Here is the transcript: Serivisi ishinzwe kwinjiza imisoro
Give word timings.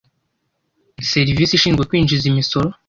Serivisi 1.11 1.53
ishinzwe 1.55 1.83
kwinjiza 1.89 2.25
imisoro 2.31 2.69